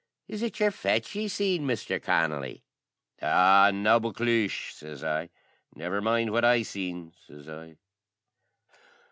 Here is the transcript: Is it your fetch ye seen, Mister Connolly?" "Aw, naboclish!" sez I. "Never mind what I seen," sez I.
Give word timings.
Is 0.27 0.41
it 0.41 0.59
your 0.59 0.71
fetch 0.71 1.13
ye 1.13 1.27
seen, 1.27 1.67
Mister 1.67 1.99
Connolly?" 1.99 2.63
"Aw, 3.21 3.69
naboclish!" 3.71 4.73
sez 4.73 5.03
I. 5.03 5.29
"Never 5.75 6.01
mind 6.01 6.31
what 6.31 6.43
I 6.43 6.63
seen," 6.63 7.13
sez 7.27 7.47
I. 7.47 7.77